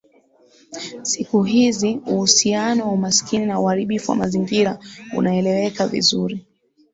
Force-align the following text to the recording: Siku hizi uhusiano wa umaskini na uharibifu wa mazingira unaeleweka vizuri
Siku 1.01 1.43
hizi 1.43 1.99
uhusiano 2.05 2.85
wa 2.85 2.91
umaskini 2.91 3.45
na 3.45 3.59
uharibifu 3.59 4.11
wa 4.11 4.17
mazingira 4.17 4.79
unaeleweka 5.17 5.87
vizuri 5.87 6.45